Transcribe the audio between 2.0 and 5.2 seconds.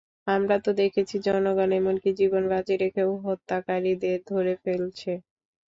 জীবন বাজি রেখেও হত্যাকারীদের ধরে ফেলছে।